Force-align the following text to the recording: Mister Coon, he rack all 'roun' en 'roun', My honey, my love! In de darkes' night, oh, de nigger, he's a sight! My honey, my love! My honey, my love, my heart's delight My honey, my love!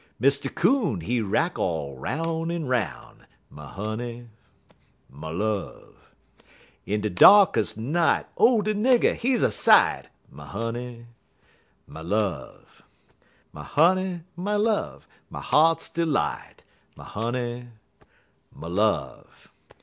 Mister 0.19 0.49
Coon, 0.49 1.01
he 1.01 1.21
rack 1.21 1.59
all 1.59 1.95
'roun' 1.95 2.49
en 2.49 2.65
'roun', 2.65 3.27
My 3.51 3.67
honey, 3.71 4.29
my 5.11 5.29
love! 5.29 5.93
In 6.87 7.01
de 7.01 7.09
darkes' 7.11 7.77
night, 7.77 8.25
oh, 8.35 8.63
de 8.63 8.73
nigger, 8.73 9.15
he's 9.15 9.43
a 9.43 9.51
sight! 9.51 10.09
My 10.31 10.47
honey, 10.47 11.05
my 11.85 12.01
love! 12.01 12.81
My 13.53 13.61
honey, 13.63 14.21
my 14.35 14.55
love, 14.55 15.07
my 15.29 15.41
heart's 15.41 15.87
delight 15.87 16.63
My 16.95 17.03
honey, 17.05 17.67
my 18.51 18.69
love! 18.69 19.51